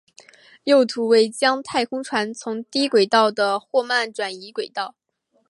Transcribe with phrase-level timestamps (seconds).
[0.63, 4.95] 右图为将太空船从低轨道的霍曼转移轨道。